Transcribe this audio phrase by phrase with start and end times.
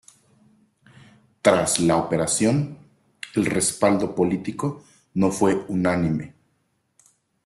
[1.43, 2.79] Tras la Operación,
[3.35, 6.33] el respaldo político no fue unánime.